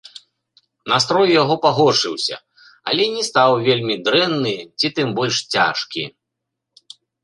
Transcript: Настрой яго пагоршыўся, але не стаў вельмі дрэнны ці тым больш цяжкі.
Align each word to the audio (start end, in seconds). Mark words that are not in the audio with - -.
Настрой 0.91 1.29
яго 1.41 1.57
пагоршыўся, 1.65 2.35
але 2.93 3.03
не 3.19 3.23
стаў 3.31 3.51
вельмі 3.71 3.95
дрэнны 4.11 4.55
ці 4.79 4.87
тым 5.01 5.09
больш 5.23 5.35
цяжкі. 5.57 6.03